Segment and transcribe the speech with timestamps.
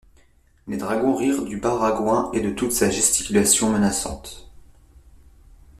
[0.67, 4.49] Les dragons rirent du baragouin et de toute sa gesticulation menaçante.